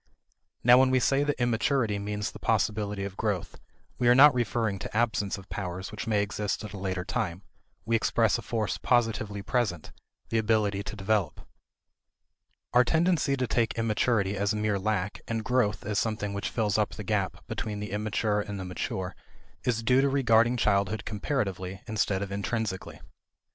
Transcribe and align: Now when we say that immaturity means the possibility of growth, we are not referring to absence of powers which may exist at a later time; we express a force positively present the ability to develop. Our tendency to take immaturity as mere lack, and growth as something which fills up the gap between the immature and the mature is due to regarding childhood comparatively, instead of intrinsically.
Now 0.63 0.79
when 0.79 0.89
we 0.89 0.99
say 0.99 1.23
that 1.23 1.39
immaturity 1.39 1.99
means 1.99 2.31
the 2.31 2.39
possibility 2.39 3.03
of 3.03 3.15
growth, 3.15 3.59
we 3.99 4.07
are 4.07 4.15
not 4.15 4.33
referring 4.33 4.79
to 4.79 4.97
absence 4.97 5.37
of 5.37 5.47
powers 5.49 5.91
which 5.91 6.07
may 6.07 6.23
exist 6.23 6.63
at 6.63 6.73
a 6.73 6.77
later 6.79 7.05
time; 7.05 7.43
we 7.85 7.95
express 7.97 8.39
a 8.39 8.41
force 8.41 8.79
positively 8.79 9.43
present 9.43 9.91
the 10.29 10.39
ability 10.39 10.81
to 10.81 10.95
develop. 10.95 11.41
Our 12.73 12.83
tendency 12.83 13.37
to 13.37 13.45
take 13.45 13.77
immaturity 13.77 14.35
as 14.35 14.55
mere 14.55 14.79
lack, 14.79 15.21
and 15.27 15.43
growth 15.45 15.85
as 15.85 15.99
something 15.99 16.33
which 16.33 16.49
fills 16.49 16.79
up 16.79 16.95
the 16.95 17.03
gap 17.03 17.45
between 17.47 17.79
the 17.79 17.91
immature 17.91 18.41
and 18.41 18.59
the 18.59 18.65
mature 18.65 19.15
is 19.65 19.83
due 19.83 20.01
to 20.01 20.09
regarding 20.09 20.57
childhood 20.57 21.05
comparatively, 21.05 21.79
instead 21.85 22.23
of 22.23 22.31
intrinsically. 22.31 22.99